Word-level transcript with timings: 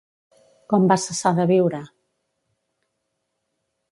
Com 0.71 0.87
va 0.91 0.97
cessar 1.01 1.33
de 1.41 1.45
viure? 1.51 1.83